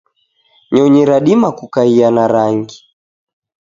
[0.73, 2.79] nyonyi radima kukaia na rangi